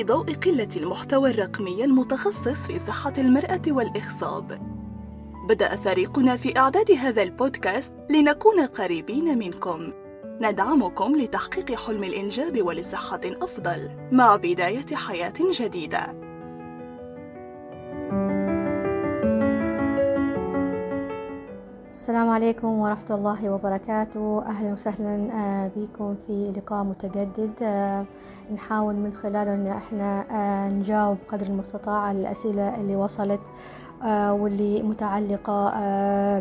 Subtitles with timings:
[0.00, 4.58] في ضوء قلة المحتوى الرقمي المتخصص في صحة المرأة والإخصاب
[5.48, 9.92] بدأ فريقنا في إعداد هذا البودكاست لنكون قريبين منكم.
[10.40, 16.29] ندعمكم لتحقيق حلم الإنجاب ولصحة أفضل مع بداية حياة جديدة.
[22.00, 24.42] السلام عليكم ورحمة الله وبركاته.
[24.46, 27.50] أهلا وسهلا آه، بكم في لقاء متجدد.
[27.62, 28.04] آه،
[28.54, 33.40] نحاول من خلاله أن إحنا آه، نجاوب قدر المستطاع على الأسئلة اللي وصلت
[34.40, 35.60] واللي متعلقة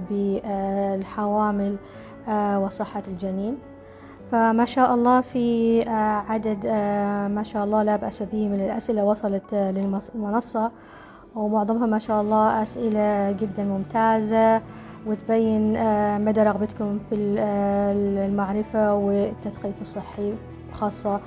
[0.09, 1.75] بالحوامل
[2.63, 3.57] وصحة الجنين.
[4.31, 5.81] فما شاء الله في
[6.29, 6.67] عدد
[7.35, 10.71] ما شاء الله لا بأس به من الأسئلة وصلت للمنصة
[11.35, 14.61] ومعظمها ما شاء الله أسئلة جدا ممتازة.
[15.05, 17.91] وتبين آه، مدى رغبتكم في آه،
[18.25, 20.33] المعرفة والتثقيف الصحي
[20.73, 21.19] خاصة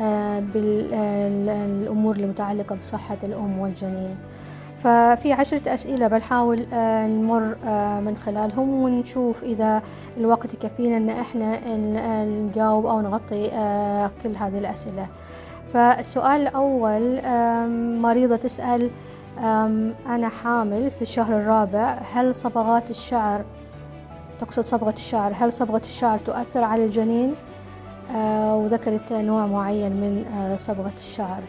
[0.00, 4.16] آه، بالأمور المتعلقة بصحة الأم والجنين.
[4.84, 7.56] ففي عشرة أسئلة بنحاول نمر
[8.00, 9.82] من خلالهم ونشوف إذا
[10.16, 11.74] الوقت يكفينا أن إحنا
[12.24, 13.48] نجاوب أو نغطي
[14.22, 15.06] كل هذه الأسئلة.
[15.72, 17.20] فالسؤال الأول
[18.00, 18.90] مريضة تسأل
[20.06, 21.98] أنا حامل في الشهر الرابع.
[22.12, 23.44] هل صبغات الشعر
[24.40, 27.34] تقصد صبغة الشعر هل صبغة الشعر تؤثر على الجنين؟
[28.14, 31.42] أه وذكرت نوع معين من أه صبغة الشعر.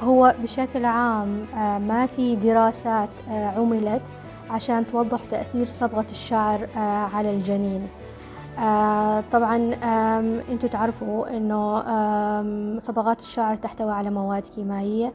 [0.00, 4.02] هو بشكل عام أه ما في دراسات عملت
[4.50, 6.68] عشان توضح تأثير صبغة الشعر
[7.14, 7.88] على الجنين.
[8.58, 9.56] آه طبعا
[10.50, 11.82] أنتم تعرفوا انه
[12.78, 15.12] صبغات الشعر تحتوي على مواد كيميائيه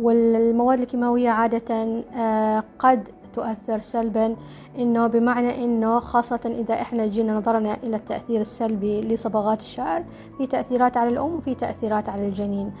[0.00, 1.74] والمواد الكيماوية عادة
[2.16, 4.36] آه قد تؤثر سلبا
[4.78, 10.04] إنه بمعنى إنه خاصة إذا إحنا جينا نظرنا إلى التأثير السلبي لصبغات الشعر
[10.38, 12.72] في تأثيرات على الأم وفي تأثيرات على الجنين.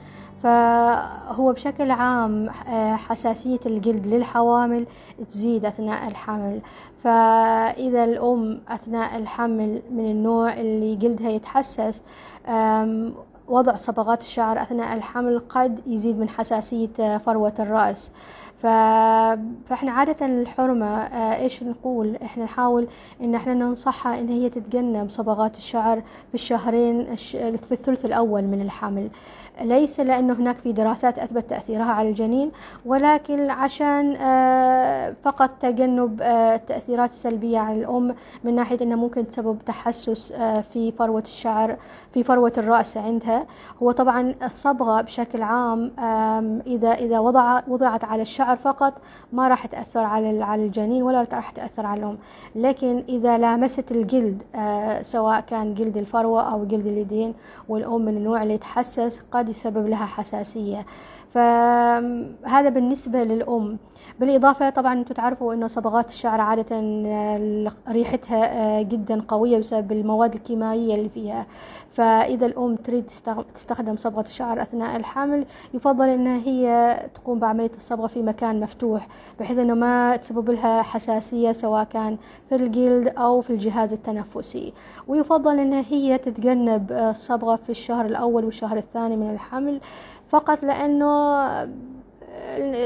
[0.46, 4.86] فهو بشكل عام آه، حساسية الجلد للحوامل
[5.28, 6.60] تزيد أثناء الحمل.
[7.04, 12.02] فإذا الأم أثناء الحمل من النوع اللي جلدها يتحسس
[13.48, 18.10] وضع صبغات الشعر أثناء الحمل قد يزيد من حساسية فروة الرأس.
[18.62, 18.66] ف...
[19.66, 22.88] فإحنا عادة الحرمة آه، إيش نقول؟ إحنا نحاول
[23.22, 29.08] إن إحنا ننصحها إن هي تتجنب صبغات الشعر في الشهرين في الثلث الأول من الحمل
[29.62, 32.50] ليس لأنه هناك في دراسات أثبت تأثيرها على الجنين
[32.86, 39.58] ولكن عشان آه، فقط تجنب آه، التأثيرات السلبية على الأم من ناحية إنها ممكن تسبب
[39.66, 40.32] تحسس
[40.72, 41.76] في فروة الشعر
[42.14, 43.46] في فروة الرأس عندها.
[43.82, 45.92] هو طبعا الصبغة بشكل عام
[46.66, 48.94] إذا إذا وضع وضعت على الشعر الشعر فقط
[49.32, 52.18] ما راح تأثر على على الجنين ولا راح تأثر على الأم.
[52.54, 57.34] لكن إذا لامست الجلد آه سواء كان جلد الفروة أو جلد اليدين
[57.68, 60.86] والأم من النوع اللي يتحسس قد يسبب لها حساسية.
[61.34, 63.78] فهذا بالنسبة للأم.
[64.20, 70.34] بالإضافة طبعا أنتم تعرفوا أنه صبغات الشعر عادة آه، ريحتها آه، جدا قوية بسبب المواد
[70.34, 71.46] الكيميائية اللي فيها.
[71.92, 73.06] فإذا الأم تريد
[73.54, 79.08] تستخدم صبغة الشعر أثناء الحمل يفضل أنها هي تقوم بعملية الصبغة في مكان مفتوح
[79.40, 82.16] بحيث أنه ما تسبب لها حساسية سواء كان
[82.48, 84.72] في الجلد أو في الجهاز التنفسي.
[85.08, 89.80] ويفضل أنها هي تتجنب الصبغة في الشهر الأول والشهر الثاني من الحمل
[90.28, 91.46] فقط لأنه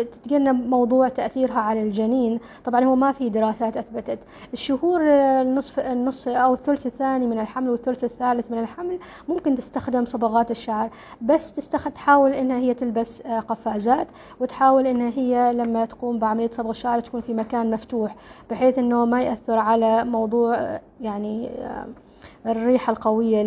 [0.02, 2.40] تتجنب موضوع تأثيرها على الجنين.
[2.64, 4.18] طبعا هو ما في دراسات أثبتت.
[4.52, 8.98] الشهور النصف النص أو الثلث الثاني من الحمل والثلث الثالث من الحمل
[9.28, 10.90] ممكن تستخدم صبغات الشعر.
[11.22, 14.08] بس تستخد تحاول إنها هي تلبس آه، قفازات
[14.40, 18.16] وتحاول إنها هي لما تقوم بعملية صبغ الشعر تكون في مكان مفتوح
[18.50, 21.86] بحيث إنه ما يأثر على موضوع آه، يعني آه،
[22.46, 23.42] الريحة القوية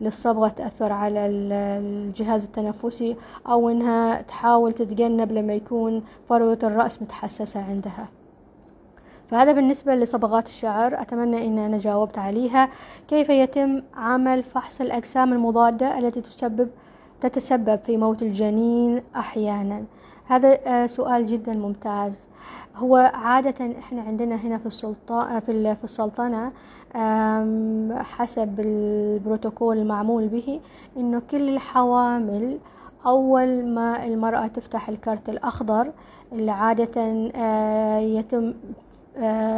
[0.00, 3.16] للصبغة تأثر على الجهاز التنفسي
[3.48, 8.08] أو إنها تحاول تتجنب لما يكون فروة الرأس متحسسة عندها.
[9.30, 11.02] فهذا بالنسبة لصبغات الشعر.
[11.02, 12.68] أتمنى أن أنا جاوبت عليها.
[13.08, 16.68] كيف يتم عمل فحص الأجسام المضادة التي تسبب
[17.20, 19.84] تتسبب في موت الجنين أحيانا؟
[20.24, 22.28] هذا آه، سؤال جدا ممتاز.
[22.76, 26.52] هو عادة إحنا عندنا هنا في السلطان في في السلطنة
[28.02, 30.60] حسب البروتوكول المعمول به
[30.96, 32.58] إنه كل الحوامل
[33.06, 35.92] أول ما المرأة تفتح الكرت الأخضر
[36.32, 38.54] اللي عادة آه، يتم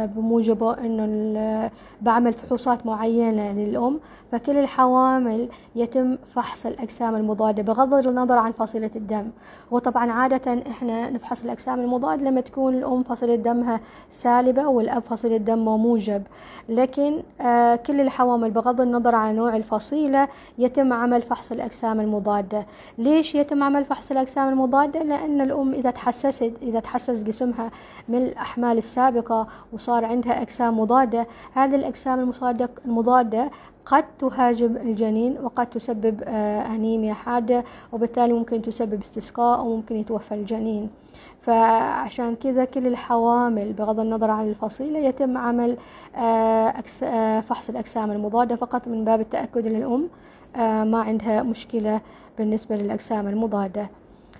[0.05, 1.71] بموجبه إنه
[2.01, 3.99] بعمل فحوصات معينة للأم
[4.31, 9.29] فكل الحوامل يتم فحص الأجسام المضادة بغض النظر عن فصيلة الدم.
[9.71, 13.79] وطبعا عادة إحنا نفحص الأجسام المضادة لما تكون الأم فصيلة دمها
[14.09, 16.23] سالبة والأب فصيلة دمه موجب.
[16.69, 22.65] لكن آه، كل الحوامل بغض النظر عن نوع الفصيلة يتم عمل فحص الأجسام المضادة.
[22.97, 27.71] ليش يتم عمل فحص الأجسام المضادة؟ لأن الأم إذا تحسست إذا تحسس جسمها
[28.09, 31.27] من الأحمال السابقة وصار عندها أجسام مضادة.
[31.53, 32.31] هذه الأجسام
[32.85, 33.51] المضادة
[33.85, 37.63] قد تهاجم الجنين وقد تسبب آه، أنيميا حادة
[37.93, 40.89] وبالتالي ممكن تسبب استسقاء وممكن يتوفى الجنين.
[41.41, 45.77] فعشان كذا كل الحوامل بغض النظر عن الفصيلة يتم عمل
[46.15, 50.09] آه، آه، فحص الأجسام المضادة فقط من باب التأكد أن الأم
[50.91, 52.01] ما عندها مشكلة
[52.37, 53.89] بالنسبة للأجسام المضادة.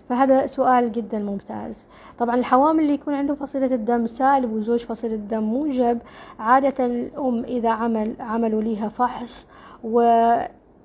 [0.09, 1.85] فهذا سؤال جدا ممتاز.
[2.19, 5.99] طبعا الحوامل اللي يكون عندهم فصيلة الدم سالب وزوج فصيلة الدم موجب.
[6.39, 9.47] عادة الأم إذا عمل عملوا ليها فحص
[9.83, 10.01] و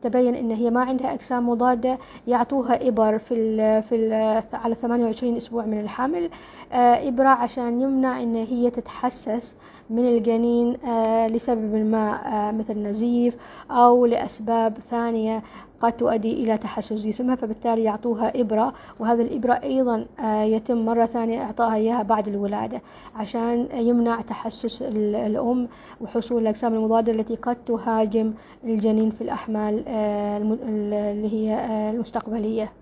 [0.03, 4.13] تبين إن هي ما عندها أجسام مضادة يعطوها إبر في ال في ال
[4.53, 6.31] على 28 أسبوع من الحمل.
[6.73, 9.55] آه، إبرة عشان يمنع إن هي تتحسس.
[9.91, 13.37] من الجنين آه، لسبب ما آه، مثل نزيف
[13.71, 15.43] أو لأسباب ثانية
[15.81, 21.43] قد تؤدي إلى تحسس جسمها فبالتالي يعطوها إبرة وهذه الإبرة أيضا آه، يتم مرة ثانية
[21.43, 22.83] إعطائها إياها بعد الولادة
[23.17, 25.69] عشان يمنع تحسس الأم
[26.01, 28.33] وحصول الأجسام المضادة التي قد تهاجم
[28.65, 32.73] الجنين في الأحمال اللي هي المستقبلية.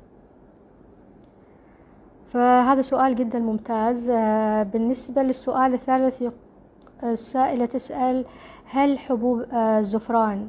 [2.28, 4.10] فهذا سؤال جدا ممتاز
[4.72, 6.22] بالنسبة للسؤال الثالث
[7.04, 8.24] السائلة تسأل
[8.64, 10.46] هل حبوب الزفران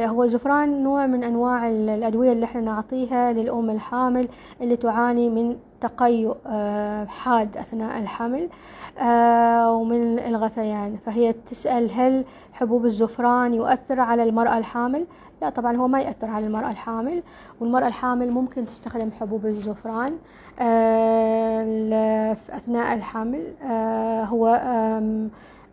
[0.00, 4.28] هو الزفران نوع من أنواع الأدوية اللي إحنا نعطيها للأم الحامل
[4.60, 8.48] اللي تعاني من تقيؤ آه، حاد أثناء الحمل
[8.98, 10.96] آه، ومن الغثيان.
[10.96, 15.06] فهي تسأل هل حبوب الزفران يؤثر على المرأة الحامل؟
[15.42, 17.22] لا طبعا هو ما يأثر على المرأة الحامل
[17.60, 20.16] والمرأة الحامل ممكن تستخدم حبوب الزفران
[20.60, 23.46] آه، أثناء الحمل
[24.26, 24.60] هو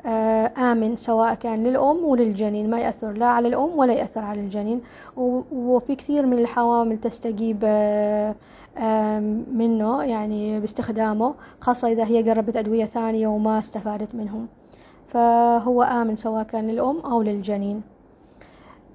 [0.06, 4.82] آمن سواء كان للأم وللجنين ما يأثر لا على الأم ولا يأثر على الجنين.
[5.52, 9.20] وفي كثير من الحوامل تستجيب آه،
[9.54, 14.48] منه يعني باستخدامه خاصة إذا هي قربت أدوية ثانية وما استفادت منهم.
[15.08, 17.82] فهو آمن سواء كان للأم أو للجنين.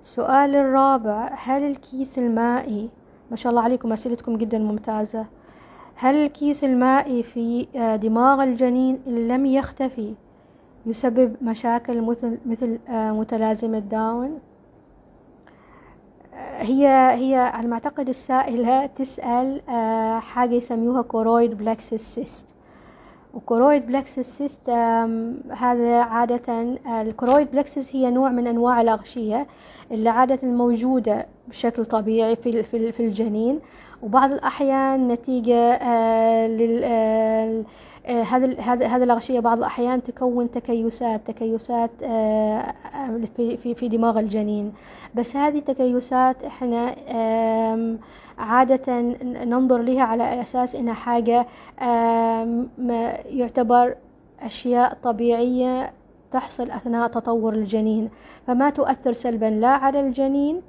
[0.00, 2.88] السؤال الرابع هل الكيس المائي
[3.30, 5.26] ما شاء الله عليكم أسئلتكم جدا ممتازة.
[5.94, 10.14] هل الكيس المائي في آه، دماغ الجنين لم يختفي؟
[10.88, 14.38] يسبب مشاكل مثل مثل آه، متلازمة داون.
[16.34, 22.46] آه، هي هي على ما أعتقد السائلة تسأل آه، حاجة يسموها choroid plexus cyst.
[23.34, 24.70] و choroid plexus cyst
[25.50, 29.46] هذا عادة ال choroid plexus هي نوع من أنواع الأغشية
[29.90, 32.62] اللي عادة موجودة بشكل طبيعي في
[32.92, 33.60] في الجنين.
[34.02, 35.78] وبعض الأحيان نتيجة
[36.46, 37.64] لل
[38.08, 42.74] هذا هذا هذا الأغشية بعض الأحيان تكون تكيسات تكيسات آه،
[43.36, 44.72] في في دماغ الجنين.
[45.14, 46.94] بس هذه التكيسات إحنا
[48.38, 49.00] عادة
[49.44, 51.46] ننظر لها على أساس إنها حاجة
[53.30, 53.94] يعتبر
[54.40, 55.92] أشياء طبيعية
[56.30, 58.10] تحصل أثناء تطور الجنين.
[58.46, 60.62] فما تؤثر سلبا لا على الجنين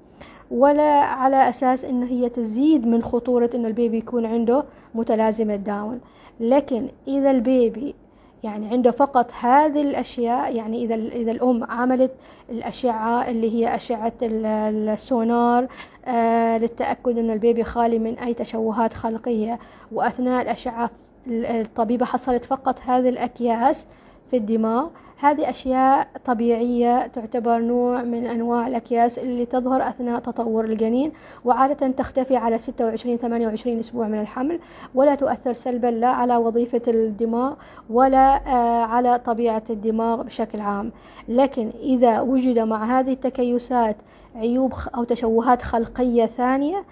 [0.51, 4.63] ولا على أساس إنه هي تزيد من خطورة إنه ال baby يكون عنده
[4.95, 5.99] متلازمة داون.
[6.39, 7.95] لكن إذا ال baby
[8.43, 12.11] يعني عنده فقط هذه الأشياء يعني إذا إذا الأم عملت
[12.49, 15.67] الأشعة اللي هي أشعة السونار
[16.05, 19.59] آه للتأكد أن ال baby خالي من أي تشوهات خلقية.
[19.91, 20.89] وأثناء الأشعة
[21.27, 23.87] الطبيبة حصلت فقط هذه الأكياس
[24.29, 31.11] في الدماغ هذه أشياء طبيعية تعتبر نوع من أنواع الأكياس اللي تظهر أثناء تطور الجنين
[31.45, 34.59] وعادة تختفي على 26 28 أسبوع من الحمل
[34.95, 37.53] ولا تؤثر سلبا لا على وظيفة الدماغ
[37.89, 40.91] ولا آه، على طبيعة الدماغ بشكل عام.
[41.27, 43.97] لكن إذا وجد مع هذه التكيسات
[44.35, 46.85] عيوب أو تشوهات خلقية ثانية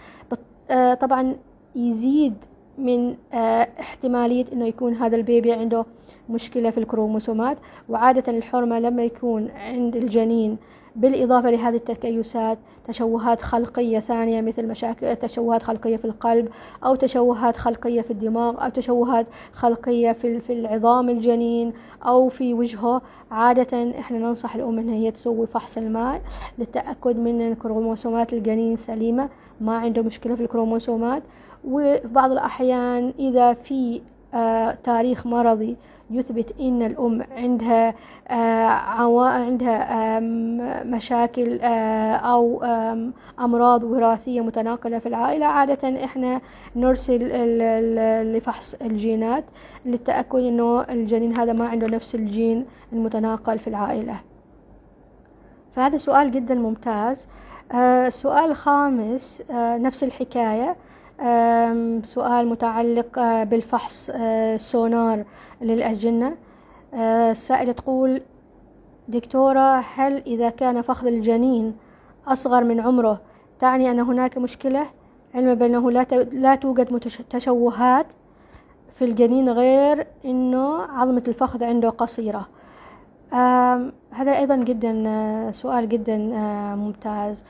[0.72, 1.36] آه، طبعا
[1.76, 2.34] يزيد
[2.78, 5.86] من آه، احتمالية إنه يكون هذا البيبي عنده
[6.30, 7.58] مشكلة في الكروموسومات.
[7.90, 10.58] وعادة الحرمة لما يكون عند الجنين
[10.98, 16.50] بالإضافة لهذه التكيسات تشوهات خلقية ثانية مثل مشاكل تشوهات خلقية في القلب
[16.86, 21.74] أو تشوهات خلقية في الدماغ أو تشوهات خلقية في في العظام الجنين
[22.06, 23.02] أو في وجهه.
[23.32, 26.22] عادة إحنا ننصح الأم إن هي تسوي فحص الماء
[26.60, 29.30] للتأكد من أن كروموسومات الجنين سليمة
[29.62, 31.24] ما عنده مشكلة في الكروموسومات.
[31.66, 34.02] وفي بعض الأحيان إذا في
[34.84, 35.78] تاريخ مرضي.
[36.12, 37.94] يثبت إن الأم عندها
[39.28, 40.20] عندها
[40.84, 42.64] مشاكل أو
[43.40, 45.46] أمراض وراثية متناقلة في العائلة.
[45.46, 46.42] عادة إحنا
[46.76, 47.20] نرسل
[48.36, 49.44] لفحص الجينات
[49.86, 54.20] للتأكد إنه الجنين هذا ما عنده نفس الجين المتناقل في العائلة.
[55.72, 57.28] فهذا سؤال جدا ممتاز.
[57.72, 60.70] آه سؤال خامس آه نفس الحكاية.
[60.70, 60.76] آه
[62.04, 65.26] سؤال متعلق آه بالفحص آه سونار
[65.62, 66.38] للأجنة.
[66.94, 68.22] آه السائلة تقول
[69.08, 71.76] دكتورة هل إذا كان فخذ الجنين
[72.28, 73.22] أصغر من عمره
[73.60, 74.86] تعني أن هناك مشكلة؟
[75.36, 75.92] علما بأنه
[76.32, 78.06] لا توجد تشوهات
[78.96, 82.48] في الجنين غير أنه عظمة الفخذ عنده قصيرة.
[84.12, 86.18] هذا أيضا جدا سؤال جدا
[86.76, 87.44] ممتاز.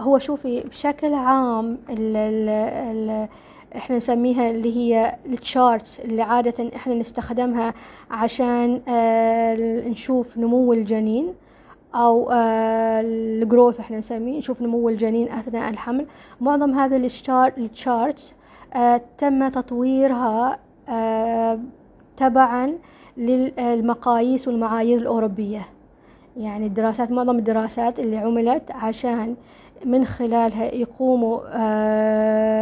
[0.00, 3.28] هو شوفي بشكل عام ال ال ال
[3.76, 7.74] إحنا نسميها اللي هي التشارتس اللي عادة إحنا نستخدمها
[8.10, 8.80] عشان
[9.90, 11.34] نشوف نمو الجنين
[11.94, 16.06] أو الجروث إحنا نسميه نشوف نمو الجنين أثناء الحمل.
[16.40, 16.96] معظم هذا
[17.58, 18.34] ال charts
[19.18, 20.58] تم تطويرها
[22.16, 22.78] تبعا
[23.16, 25.68] للمقاييس والمعايير الأوروبية.
[26.36, 29.36] يعني الدراسات معظم الدراسات اللي عملت عشان
[29.84, 31.40] من خلالها يقوموا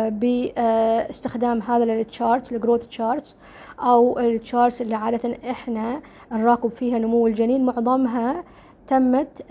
[0.09, 3.37] باستخدام هذا ال chart ال growth charts
[3.81, 6.01] أو ال charts اللي عادة إحنا
[6.33, 7.65] نراقب فيها نمو الجنين.
[7.65, 8.45] معظمها
[8.87, 9.43] تمت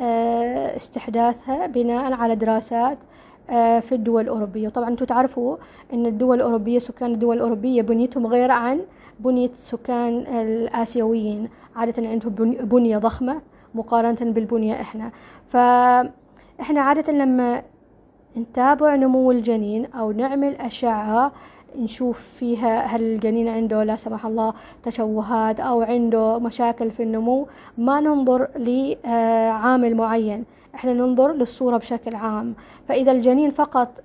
[0.78, 2.98] استحداثها بناء على دراسات
[3.82, 4.70] في الدول الأوروبية.
[4.70, 5.58] طبعا أنتم تعرفوا
[5.94, 8.80] أن الدول الأوروبية سكان الدول الأوروبية بنيتهم غير عن
[9.20, 11.50] بنية سكان الآسيويين.
[11.76, 13.42] عادة عندهم بنية ضخمة
[13.76, 15.12] مقارنة بالبنية إحنا.
[15.48, 17.62] فإحنا عادة لما
[18.38, 21.32] نتابع نمو الجنين أو نعمل أشعة
[21.76, 24.54] نشوف فيها هل الجنين عنده لا سمح الله
[24.84, 30.46] تشوهات أو عنده مشاكل في النمو ما ننظر لعامل معين.
[30.76, 32.56] إحنا ننظر للصورة بشكل عام.
[32.88, 34.02] فإذا الجنين فقط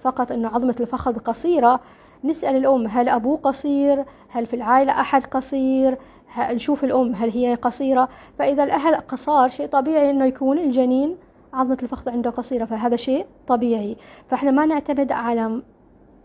[0.00, 1.80] فقط أنه عظمة الفخذ قصيرة
[2.24, 5.98] نسأل الأم هل أبوه قصير؟ هل في العائلة أحد قصير؟
[6.38, 8.08] نشوف الأم هل هي قصيرة.
[8.38, 11.16] فإذا الأهل قصار شيء طبيعي أنه يكون الجنين
[11.52, 13.96] عظمة الفخذ عنده قصيرة فهذا شيء طبيعي.
[14.28, 15.62] فإحنا ما نعتمد على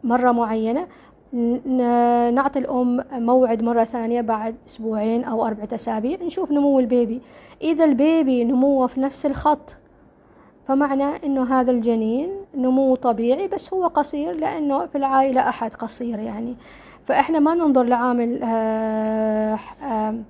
[0.04, 0.88] مرة معينة.
[2.34, 7.22] نعطي الأم موعد مرة ثانية بعد أسبوعين أو أربعة أسابيع نشوف نمو البيبي.
[7.62, 9.76] إذا البيبي نموه في نفس الخط
[10.68, 16.56] فمعنى إنه هذا الجنين نمو طبيعي بس هو قصير لأنه في العائلة أحد قصير يعني.
[17.06, 20.24] فإحنا ما ننظر لعامل آآ آآ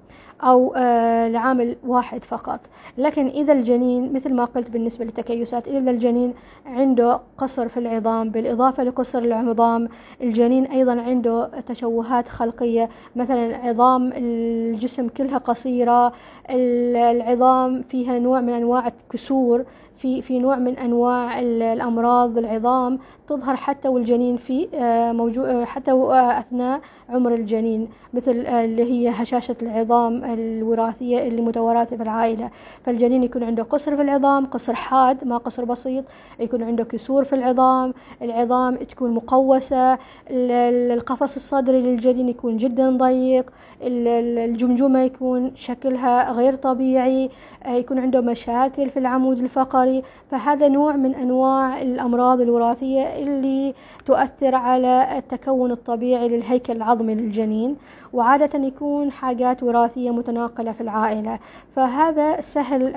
[0.43, 2.59] أو آه لعامل واحد فقط.
[2.97, 6.33] لكن إذا الجنين مثل ما قلت بالنسبة للتكيسات إذا الجنين
[6.65, 9.89] عنده قصر في العظام بالإضافة لقصر العظام
[10.21, 12.89] الجنين أيضا عنده تشوهات خلقية.
[13.15, 16.13] مثلا عظام الجسم كلها قصيرة
[16.49, 19.65] العظام فيها نوع من أنواع الكسور
[20.01, 24.67] في في نوع من أنواع الأمراض العظام تظهر حتى والجنين في
[25.15, 25.91] موجود حتى
[26.39, 32.51] أثناء عمر الجنين مثل اللي هي هشاشة العظام الوراثية اللي متوارثه في العائله
[32.85, 36.03] فالجنين يكون عنده قصر في العظام قصر حاد ما قصر بسيط
[36.39, 39.97] يكون عنده كسور في العظام العظام تكون مقوسة
[40.29, 47.29] القفص الصدري للجنين يكون جدا ضيق الجمجمة يكون شكلها غير طبيعي
[47.67, 49.90] يكون عنده مشاكل في العمود الفقري
[50.31, 53.73] فهذا نوع من أنواع الأمراض الوراثية اللي
[54.05, 57.77] تؤثر على التكون الطبيعي للهيكل العظمي للجنين
[58.13, 61.39] وعادة يكون حاجات وراثية متناقلة في العائلة.
[61.75, 62.93] فهذا سهل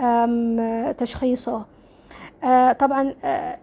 [0.99, 1.63] تشخيصه.
[2.79, 3.15] طبعا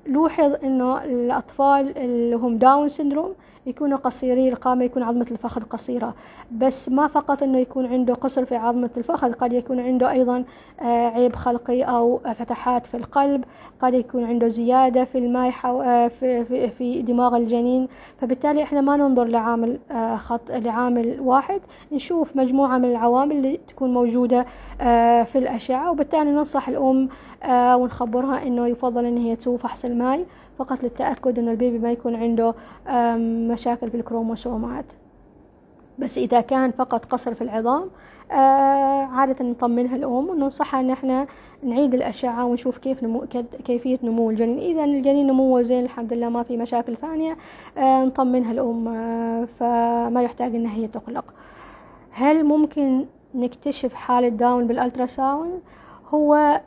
[0.08, 3.34] لوحظ إنه الأطفال اللي هم داون سندروم
[3.66, 6.14] يكونوا قصيري القامة يكون عظمة الفخذ قصيرة.
[6.52, 10.44] بس ما فقط أنه يكون عنده قصر في عظمة الفخذ قد يكون عنده أيضا
[10.82, 13.44] عيب خلقي أو فتحات في القلب
[13.80, 15.52] قد يكون عنده زيادة في الماء
[16.08, 17.88] في, في, دماغ الجنين.
[18.18, 19.80] فبالتالي إحنا ما ننظر لعامل
[20.16, 21.62] خط لعامل واحد.
[21.92, 24.46] نشوف مجموعة من العوامل اللي تكون موجودة
[25.24, 25.92] في الأشعة.
[25.92, 27.10] وبالتالي ننصح الأم
[27.52, 30.26] ونخبرها أنه يفضل أن هي تسوي فحص الماء.
[30.58, 32.56] فقط للتأكد أن البيبي ما يكون عنده
[33.52, 34.86] مشاكل في الكروموسومات.
[36.00, 37.90] بس إذا كان فقط قصر في العظام
[38.32, 41.28] آه عادة نطمنها الأم وننصحها أن إحنا
[41.64, 43.26] نعيد الأشعة ونشوف كيف نمو
[43.66, 44.58] كيفية نمو الجنين.
[44.58, 47.38] إذا الجنين نموه زين الحمد لله ما في مشاكل ثانية
[47.78, 51.34] آه نطمنها الأم آه فما يحتاج أنها هي تقلق.
[52.12, 53.06] هل ممكن
[53.36, 55.60] نكتشف حالة داون بال ultrasound
[56.10, 56.62] هو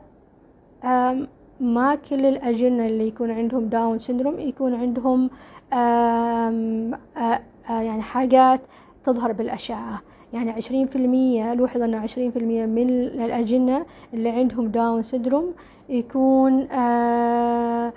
[1.59, 5.29] ما كل الأجنة اللي يكون عندهم Down syndrome يكون عندهم
[5.73, 8.61] آم آم يعني حاجات
[9.03, 10.01] تظهر بالأشعة.
[10.33, 15.53] يعني عشرين في المية لوحظ أنه عشرين في المية من الأجنة اللي عندهم Down syndrome
[15.89, 17.93] يكون آه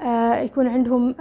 [0.00, 1.14] آه يكون عندهم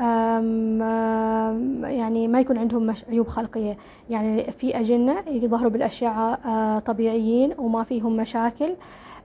[1.84, 3.78] يعني ما يكون عندهم عيوب خلقية.
[4.10, 8.76] يعني في أجنة يظهروا بالأشعة طبيعيين وما فيهم مشاكل.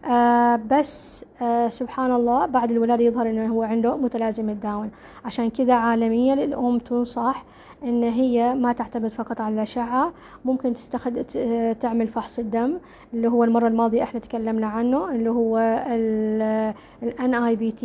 [0.05, 4.91] آه بس آه سبحان الله بعد الولادة يظهر إنه هو عنده متلازمة داون
[5.25, 7.45] عشان كذا عالميا الأم تنصح
[7.85, 10.13] إن هي ما تعتمد فقط على الأشعة
[10.45, 11.25] ممكن تستخد
[11.81, 12.79] تعمل فحص الدم
[13.15, 17.85] اللي هو المرة الماضية إحنا تكلمنا عنه اللي هو ال NIPT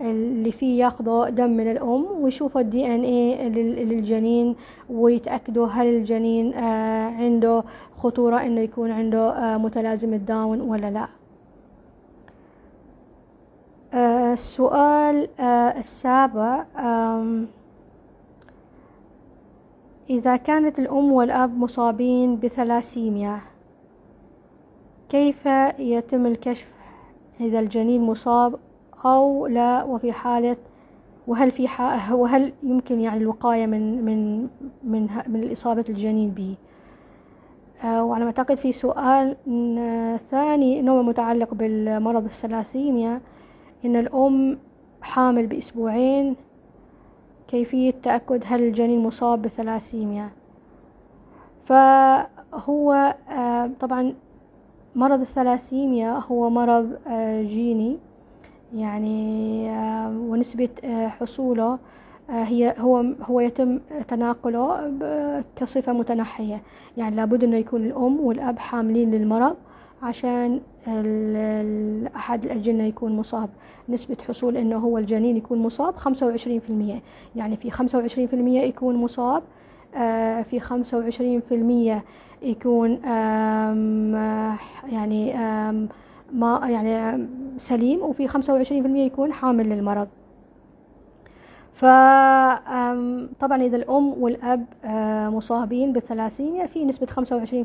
[0.00, 3.48] اللي فيه ياخذوا دم من الأم ويشوفوا ال DNA
[3.84, 4.56] للجنين
[4.90, 7.64] ويتأكدوا هل الجنين آه عنده
[7.96, 11.08] خطورة إنه يكون عنده آه متلازمة داون ولا لا.
[13.94, 15.28] السؤال
[15.78, 16.64] السابع
[20.10, 23.40] إذا كانت الأم والأب مصابين بثلاسيميا
[25.08, 25.46] كيف
[25.78, 26.74] يتم الكشف
[27.40, 28.58] إذا الجنين مصاب
[29.04, 30.56] أو لا؟ وفي حالة
[31.26, 31.68] وهل في
[32.12, 34.48] وهل يمكن يعني الوقاية من من
[34.84, 36.54] من من إصابة الجنين به؟
[37.84, 39.36] وعلى ما أعتقد في سؤال
[40.30, 43.20] ثاني إنه متعلق بالمرض الثلاثيميا
[43.84, 44.58] إن الأم
[45.02, 46.36] حامل بأسبوعين
[47.48, 50.30] كيفية تأكد هل الجنين مصاب بثلاسيميا؟
[51.64, 53.14] فهو
[53.80, 54.14] طبعا
[54.96, 56.96] مرض الثلاسيميا هو مرض
[57.42, 57.98] جيني
[58.74, 59.70] يعني
[60.08, 60.68] ونسبة
[61.08, 61.78] حصوله
[62.28, 64.94] هي هو هو يتم تناقله
[65.56, 66.62] كصفة متنحية.
[66.96, 69.56] يعني لابد إنه يكون الأم والأب حاملين للمرض.
[70.04, 70.60] عشان
[72.16, 73.50] أحد الأجنة يكون مصاب.
[73.88, 77.02] نسبة حصول إنه هو الجنين يكون مصاب خمسة وعشرين في المية.
[77.36, 79.42] يعني في خمسة وعشرين في المية يكون مصاب
[79.96, 82.04] آه في خمسة وعشرين في المية
[82.42, 84.14] يكون آم
[84.92, 85.32] يعني
[86.32, 90.08] ما يعني سليم وفي خمسة وعشرين في المية يكون حامل للمرض.
[91.74, 94.64] فطبعا إذا الأم والأب
[95.34, 97.12] مصابين بالثلاسيميا في نسبة 25%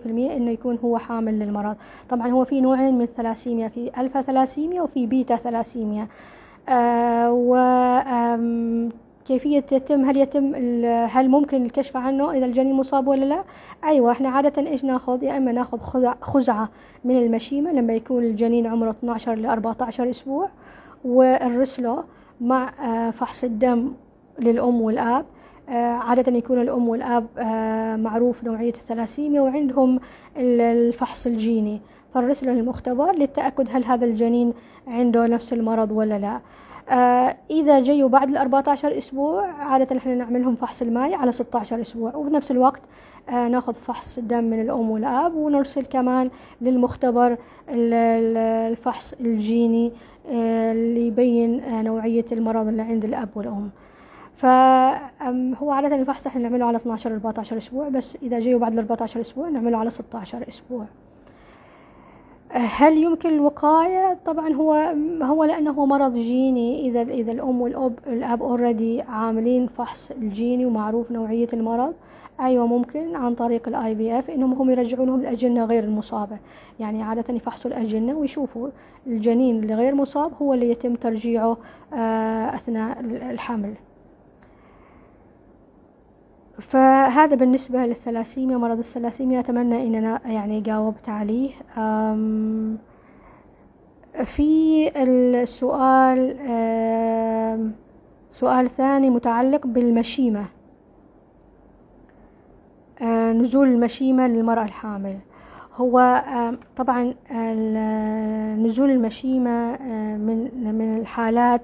[0.07, 1.75] إنه يكون هو حامل للمرض
[2.09, 6.07] طبعا هو في نوعين من الثلاسيميا في ألفا ثلاسيميا وفي بيتا ثلاسيميا
[7.29, 7.55] و
[9.25, 13.43] كيفية يتم هل يتم هل ممكن الكشف عنه إذا الجنين مصاب ولا لا؟
[13.83, 15.77] أيوة إحنا عادة إيش ناخذ؟ يا إما ناخذ
[16.21, 16.69] خزعة
[17.03, 20.49] من المشيمة لما يكون الجنين عمره 12 ل 14 أسبوع
[21.05, 22.03] والرسلو
[22.41, 22.71] مع
[23.11, 23.93] فحص الدم
[24.39, 25.25] للأم والآب.
[25.69, 27.25] عادة يكون الأم والآب
[27.99, 29.99] معروف نوعية الثلاسيميا وعندهم
[30.37, 31.81] الفحص الجيني.
[32.13, 34.53] فالرسل للمختبر للتأكد هل هذا الجنين
[34.87, 36.41] عنده نفس المرض ولا لا.
[37.51, 42.15] إذا جيوا بعد ال 14 أسبوع عادة إحنا نعملهم فحص الماي على 16 أسبوع.
[42.15, 42.81] وبنفس الوقت
[43.29, 46.29] ناخذ فحص الدم من الأم والآب ونرسل كمان
[46.61, 47.37] للمختبر
[47.69, 49.91] الفحص الجيني
[50.29, 53.69] اللي يبين نوعية المرض اللي عند الأب والأم.
[54.33, 59.21] فهو عادة الفحص إحنا نعمله على 12 14 أسبوع بس إذا جيوا بعد ال 14
[59.21, 60.85] أسبوع نعمله على 16 أسبوع.
[62.51, 66.89] هل يمكن الوقاية؟ طبعا هو هو لأنه هو مرض جيني.
[66.89, 71.93] إذا إذا الأم والأب الأب already عاملين فحص الجيني ومعروف نوعية المرض
[72.39, 76.39] أيوة ممكن عن طريق ال IVF إنهم هم يرجعوا لهم الأجنة غير المصابة.
[76.79, 78.69] يعني عادة يفحصوا الأجنة ويشوفوا
[79.07, 81.57] الجنين اللي غير مصاب هو اللي يتم ترجيعه
[82.55, 82.99] أثناء
[83.31, 83.73] الحمل.
[86.53, 91.49] فهذا بالنسبة للثلاسيميا مرض الثلاسيميا أتمنى أن أنا يعني جاوبت عليه.
[94.25, 96.37] في السؤال
[98.31, 100.45] سؤال ثاني متعلق بالمشيمة.
[103.01, 105.17] نزول المشيمة للمرأة الحامل.
[105.75, 106.23] هو
[106.75, 107.13] طبعا
[108.65, 109.77] نزول المشيمة
[110.17, 111.61] من من الحالات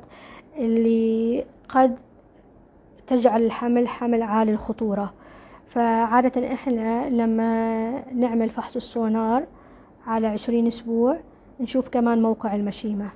[0.58, 2.00] اللي قد
[3.08, 5.13] تجعل الحمل حمل عالي الخطورة.
[5.67, 9.43] فعادة إحنا لما نعمل فحص السونار
[10.08, 11.17] على عشرين أسبوع
[11.60, 13.10] نشوف كمان موقع المشيمة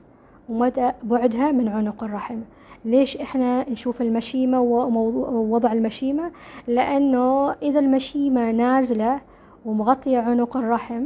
[0.50, 2.40] ومدى بعدها من عنق الرحم.
[2.86, 6.32] ليش إحنا نشوف المشيمة ووضع المشيمة؟
[6.68, 9.22] لأنه إذا المشيمة نازلة
[9.66, 11.06] ومغطية عنق الرحم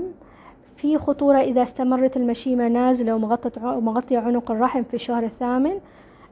[0.75, 3.15] في خطورة إذا استمرت المشيمة نازلة
[3.63, 5.79] ومغطية عنق الرحم في الشهر الثامن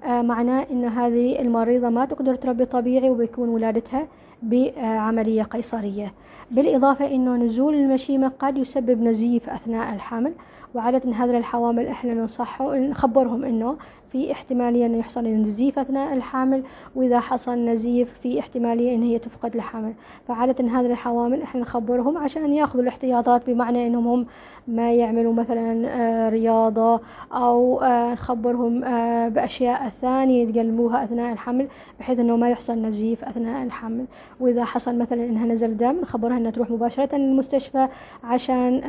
[0.04, 4.08] آه معناه إن هذه المريضة ما تقدر تربي طبيعي وبيكون ولادتها
[4.44, 6.14] بعملية قيصرية.
[6.52, 10.34] بالإضافة إنه نزول المشيمة قد يسبب نزيف أثناء الحمل
[10.76, 13.78] وعادة هذه الحوامل إحنا ننصحهم نخبرهم إنه
[14.12, 16.64] في احتمالية أنه يحصل نزيف أثناء الحمل
[16.96, 19.94] وإذا حصل نزيف في احتمالية أن هي تفقد الحمل
[20.28, 24.26] فعادة هذه الحوامل إحنا نخبرهم عشان يأخذوا الاحتياطات بمعنى أنهم هم
[24.68, 27.02] ما يعملوا مثلا آه، رياضة
[27.34, 31.68] أو آه، نخبرهم آه، بأشياء ثانية يتقلبوها أثناء الحمل
[32.00, 34.06] بحيث أنه ما يحصل نزيف أثناء الحمل.
[34.40, 37.88] وإذا حصل مثلا أنها نزل دم نخبرها أنها تروح مباشرة للمستشفى
[38.24, 38.82] عشان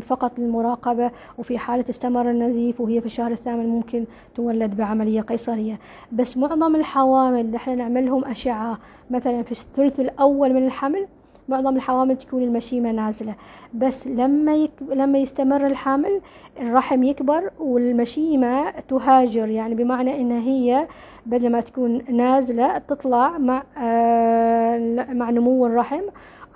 [0.00, 5.78] فقط المراقبة وفي حالة استمر النزيف وهي في الشهر الثامن ممكن تولد بعملية قيصرية.
[6.12, 8.78] بس معظم الحوامل اللي إحنا نعملهم أشعة.
[9.10, 11.06] مثلا في الثلث الأول من الحمل
[11.48, 13.34] معظم الحوامل تكون المشيمة نازلة.
[13.74, 14.70] بس لما يك...
[14.90, 16.20] لما يستمر الحمل
[16.60, 19.48] الرحم يكبر والمشيمة تهاجر.
[19.48, 20.86] يعني بمعنى إن هي
[21.26, 24.78] بدل ما تكون نازلة تطلع مع آه
[25.12, 26.02] مع نمو الرحم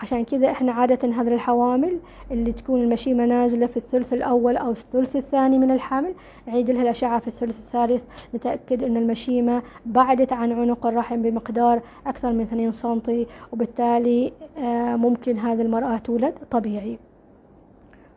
[0.03, 1.99] عشان كذا إحنا عادة هذه الحوامل
[2.31, 6.15] اللي تكون المشيمة نازلة في الثلث الأول أو الثلث الثاني من الحمل
[6.47, 8.03] نعيد لها الأشعة في الثلث الثالث
[8.35, 15.39] نتأكد أن المشيمة بعدت عن عنق الرحم بمقدار أكثر من 2 سنتي وبالتالي آه، ممكن
[15.39, 16.99] هذه المرأة تولد طبيعي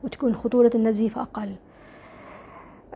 [0.03, 1.55] وتكون خطورة النزيف أقل.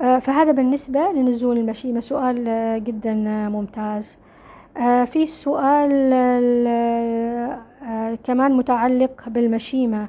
[0.01, 1.99] آه، فهذا بالنسبة لنزول المشيمة.
[1.99, 3.13] سؤال آه، جدا
[3.49, 4.17] ممتاز.
[5.05, 5.91] في سؤال
[8.23, 10.07] كمان متعلق بالمشيمة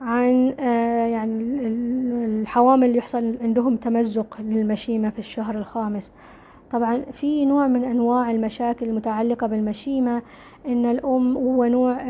[0.00, 1.66] عن آه، يعني
[2.24, 6.12] الحوامل اللي يحصل عندهم تمزق للمشيمة في الشهر الخامس.
[6.70, 10.22] طبعا في نوع من أنواع المشاكل المتعلقة بالمشيمة
[10.66, 12.02] إن الأم هو نوع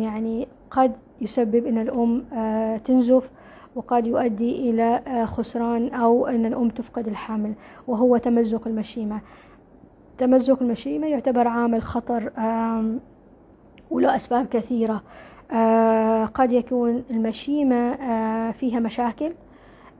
[0.00, 3.30] يعني قد يسبب إن الأم آه، تنزف
[3.76, 7.54] وقد يؤدي إلى خسران أو إن الأم تفقد الحمل
[7.88, 9.20] وهو تمزق المشيمة.
[10.18, 12.32] تمزق المشيمة يعتبر عامل خطر
[13.90, 15.02] وله أسباب كثيرة.
[15.52, 19.32] آه قد يكون المشيمة آه فيها مشاكل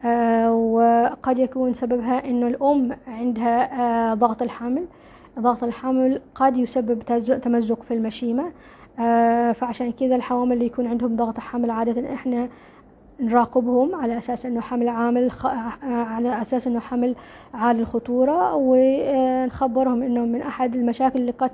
[0.05, 4.87] آه وقد يكون سببها أنه الأم عندها ضغط الحمل.
[5.39, 6.99] ضغط الحمل قد يسبب
[7.43, 8.53] تمزق في المشيمة.
[9.55, 12.49] فعشان كذا الحوامل اللي يكون عندهم ضغط حمل عادة إحنا
[13.21, 15.47] نراقبهم على أساس إنه حمل عامل خ...
[15.83, 17.15] على أساس إنه حمل
[17.55, 21.51] عالي الخطوره ونخبرهم إنه من أحد المشاكل اللي قد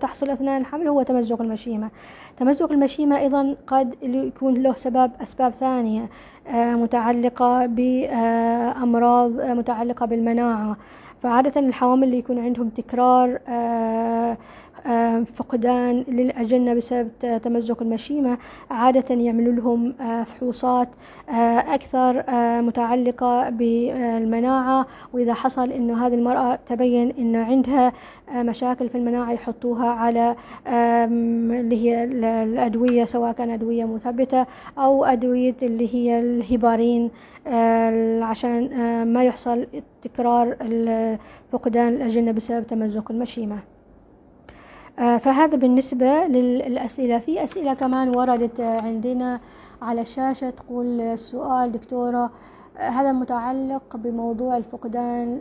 [0.00, 1.90] تحصل أثناء الحمل هو تمزق المشيمة.
[2.36, 6.08] تمزق المشيمة أيضا قد يكون له سبب أسباب ثانية
[6.48, 10.76] آه، متعلقة بأمراض آه، متعلقة بالمناعة.
[11.22, 14.38] فعادة الحوامل اللي يكون عندهم تكرار آه،
[15.34, 17.08] فقدان للأجنة بسبب
[17.42, 18.38] تمزق المشيمة
[18.70, 20.88] عادة يعملوا لهم فحوصات
[21.68, 22.24] أكثر
[22.62, 24.86] متعلقة بالمناعة.
[25.12, 27.92] وإذا حصل أنه هذه المرأة تبين أنه عندها
[28.34, 30.36] مشاكل في المناعة يحطوها على
[30.66, 32.04] اللي هي
[32.42, 34.46] الأدوية سواء كان أدوية مثبتة
[34.78, 37.10] أو أدوية اللي هي الهبارين
[38.22, 38.68] عشان
[39.12, 39.66] ما يحصل
[40.02, 40.56] تكرار
[41.52, 43.58] فقدان الأجنة بسبب تمزق المشيمة.
[44.98, 47.18] فهذا بالنسبة للأسئلة.
[47.18, 49.40] في أسئلة كمان وردت عندنا
[49.82, 52.30] على الشاشة تقول السؤال دكتورة
[52.78, 55.40] آه، هذا متعلق بموضوع الفقدان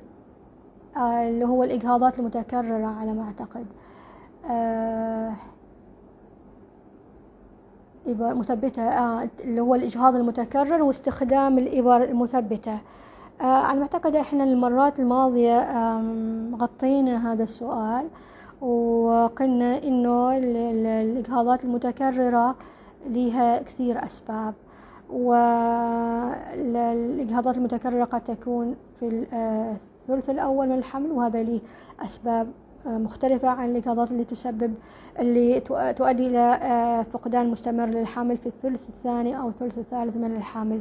[0.97, 3.65] آه، اللي هو الإجهاضات المتكررة على ما أعتقد.
[8.07, 12.79] إبر مثبتة آه اللي هو الإجهاض المتكرر واستخدام الإبر المثبتة.
[13.41, 15.59] آه على ما أعتقد إحنا المرات الماضية
[16.55, 18.07] غطينا هذا السؤال.
[18.61, 22.55] وقلنا إنه الإجهاضات المتكررة
[23.09, 24.53] لها كثير أسباب.
[26.59, 29.25] والاجهاضات المتكررة قد تكون في
[29.73, 31.61] الثلث الأول من الحمل وهذا له
[31.99, 32.47] أسباب
[32.87, 34.73] مختلفة عن الإجهاضات اللي تسبب
[35.19, 35.59] اللي
[35.97, 40.79] تؤدي إلى فقدان مستمر للحمل في الثلث الثاني أو الثلث الثالث من الحمل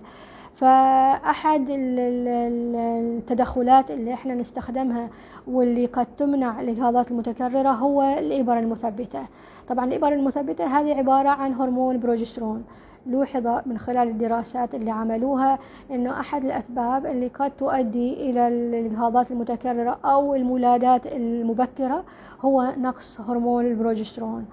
[0.56, 5.08] فأحد التدخلات اللي إحنا نستخدمها
[5.46, 9.20] واللي قد تمنع الإجهاضات المتكررة هو الإبر المثبتة.
[9.68, 12.64] طبعا الإبر المثبتة هذه عبارة عن هرمون بروجسترون.
[13.06, 15.58] لوحظ من خلال الدراسات اللي عملوها
[15.90, 22.04] إنه أحد الأسباب اللي قد تؤدي إلى الاجهاضات المتكررة أو المولادات المبكرة
[22.40, 24.44] هو نقص هرمون البروجسترون.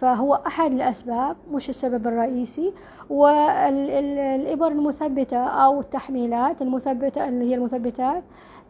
[0.00, 2.72] فهو أحد الأسباب مش السبب الرئيسي.
[3.10, 8.22] والإبر المثبتة أو التحميلات المثبتة اللي هي المثبتات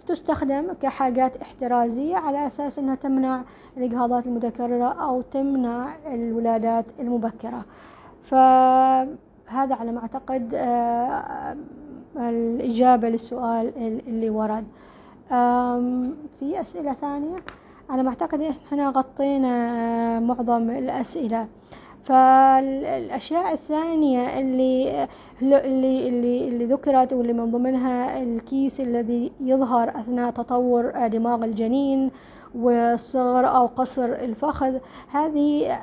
[0.06, 3.42] تستخدم كحاجات احترازية على أساس أنها تمنع
[3.76, 7.64] الإجهاضات المتكررة أو تمنع الولادات المبكرة.
[9.50, 11.56] فهذا على ما أعتقد آه،
[12.16, 13.72] الإجابة للسؤال
[14.06, 14.64] اللي ورد.
[16.38, 17.36] في أسئلة ثانية؟
[17.90, 21.48] على ما أعتقد إحنا غطينا معظم الأسئلة.
[22.04, 25.06] فالأشياء الثانية اللي
[25.42, 32.10] اللي اللي, اللي ذكرت واللي من ضمنها الكيس الذي يظهر أثناء تطور دماغ الجنين
[32.54, 35.78] وصغر أو قصر الفخذ هذه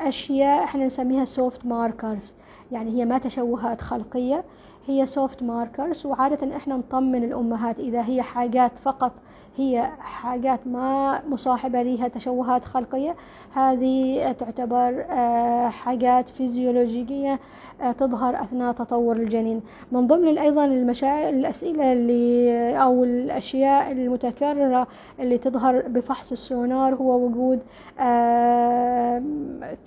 [0.00, 2.34] أشياء إحنا نسميها soft markers
[2.72, 4.44] يعني هي ما تشوهات خلقية
[4.86, 9.12] هي soft markers وعادة إحنا نطمن الأمهات إذا هي حاجات فقط
[9.56, 13.16] هي حاجات ما مصاحبة لها تشوهات خلقية
[13.52, 17.40] هذه تعتبر آه، حاجات فيزيولوجية
[17.80, 19.60] آه، تظهر أثناء تطور الجنين.
[19.92, 21.28] من ضمن أيضا المشا...
[21.28, 24.86] الأسئلة اللي أو الأشياء المتكررة
[25.20, 27.60] اللي تظهر بفحص السونار هو وجود
[28.00, 29.22] آه،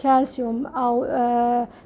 [0.04, 1.06] كالسيوم أو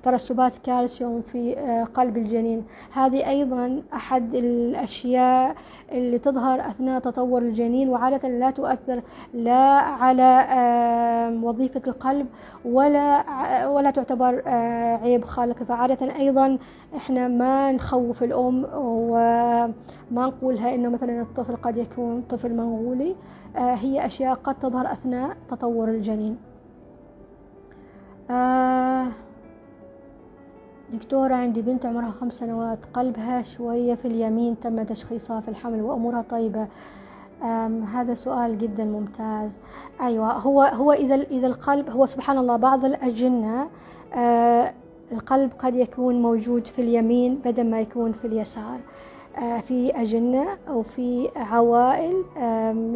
[0.03, 1.55] ترسبات كالسيوم في
[1.93, 2.63] قلب الجنين.
[2.95, 5.55] هذه أيضا أحد الأشياء
[5.91, 9.01] اللي تظهر أثناء تطور الجنين وعادة لا تؤثر
[9.33, 10.47] لا على
[11.43, 12.27] وظيفة القلب
[12.65, 13.23] ولا
[13.67, 14.41] ولا تعتبر
[15.03, 16.57] عيب خالقي فعادة أيضا
[16.95, 19.73] إحنا ما نخوف الأم وما
[20.11, 23.15] نقولها إنه مثلا الطفل قد يكون طفل منغولي
[23.55, 26.37] هي أشياء قد تظهر أثناء تطور الجنين.
[30.93, 36.21] دكتورة عندي بنت عمرها خمس سنوات قلبها شوية في اليمين تم تشخيصها في الحمل وأمورها
[36.29, 36.67] طيبة.
[37.93, 39.59] هذا سؤال جدا ممتاز.
[40.01, 43.67] أيوة هو هو إذا إذا القلب هو سبحان الله بعض الأجنة
[44.13, 44.73] أه
[45.11, 48.79] القلب قد يكون موجود في اليمين بدل ما يكون في اليسار.
[49.39, 52.23] في أجنة أو في عوائل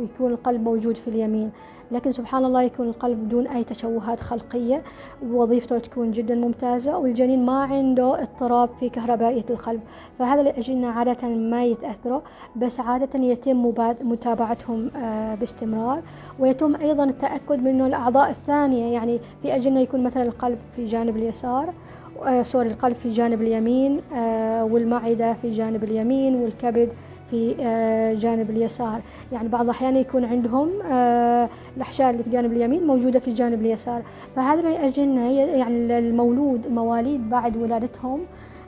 [0.04, 1.52] يكون القلب موجود في اليمين.
[1.92, 4.84] لكن سبحان الله يكون القلب بدون أي تشوهات خلقية.
[5.26, 9.82] ووظيفته تكون جدا ممتازة والجنين ما عنده اضطراب في كهربائية القلب.
[10.20, 12.22] فهذا الأجنة عادة ما يتأثروا
[12.56, 16.02] بس عادة يتم متابعتهم آه، باستمرار.
[16.40, 21.70] ويتم أيضا التأكد من الأعضاء الثانية يعني في أجنة يكون مثلا القلب في جانب اليسار
[21.70, 21.74] آه،
[22.44, 26.90] سوري القلب في جانب اليمين آه، والمعدة في جانب اليمين والكبد
[27.30, 29.02] في آه، جانب اليسار.
[29.32, 34.02] يعني بعض الأحيان يكون عندهم آه، الأحشاء اللي في جانب اليمين موجودة في الجانب اليسار.
[34.36, 38.20] فهذه الأجنة يعني المولود مواليد بعد ولادتهم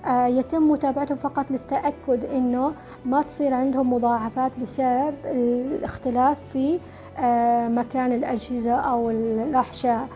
[0.06, 2.72] آه، يتم متابعتهم فقط للتأكد أنه
[3.06, 6.80] ما تصير عندهم مضاعفات بسبب الاختلاف في
[7.70, 10.08] مكان الأجهزة أو الأحشاء.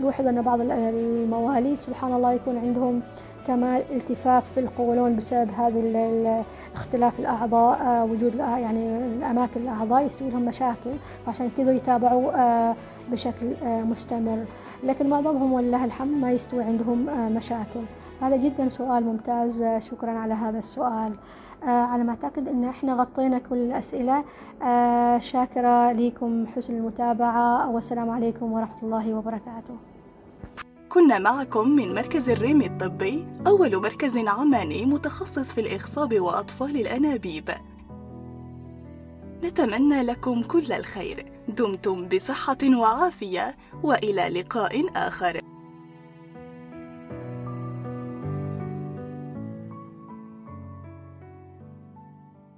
[0.00, 3.02] لوحظ أن بعض المواليد سبحان الله يكون عندهم
[3.46, 10.44] كمال التفاف في القولون بسبب هذا اختلاف الأعضاء آه، وجود يعني الأماكن الأعضاء يسوي لهم
[10.44, 10.90] مشاكل
[11.28, 12.76] عشان كذا يتابعوا آه،
[13.10, 14.44] بشكل آه، مستمر.
[14.84, 17.80] لكن معظمهم ولله الحمد ما يستوي عندهم مشاكل.
[18.20, 21.12] هذا جدا سؤال ممتاز شكرا على هذا السؤال.
[21.62, 24.24] على ما أعتقد أن إحنا غطينا كل الأسئلة.
[25.18, 27.70] شاكرة لكم حسن المتابعة.
[27.70, 29.76] والسلام عليكم ورحمة الله وبركاته.
[30.88, 37.50] كنا معكم من مركز الريم الطبي أول مركز عماني متخصص في الإخصاب وأطفال الأنابيب.
[39.44, 41.32] نتمنى لكم كل الخير.
[41.48, 45.40] دمتم بصحة وعافية وإلى لقاء آخر.